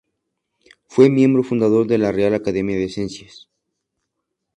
Fue 0.87 1.11
miembro 1.11 1.43
fundador 1.43 1.85
de 1.85 1.99
la 1.99 2.11
Real 2.11 2.33
Academia 2.33 2.75
de 2.75 2.89
Ciencias. 2.89 3.47